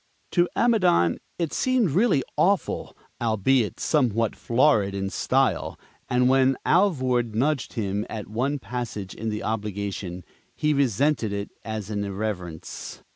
To 0.31 0.49
Amidon 0.55 1.19
it 1.37 1.53
seemed 1.53 1.91
really 1.91 2.23
awful 2.35 2.97
albeit 3.21 3.79
somewhat 3.79 4.35
florid 4.35 4.95
in 4.95 5.11
style; 5.11 5.79
and 6.09 6.27
when 6.27 6.57
Alvord 6.65 7.35
nudged 7.35 7.73
him 7.73 8.07
at 8.09 8.27
one 8.27 8.57
passage 8.57 9.13
in 9.13 9.29
the 9.29 9.43
obligation, 9.43 10.23
he 10.55 10.73
resented 10.73 11.31
it 11.31 11.51
as 11.63 11.91
an 11.91 12.03
irreverence. 12.03 13.03